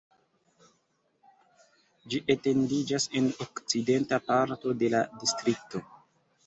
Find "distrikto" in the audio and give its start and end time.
5.25-5.89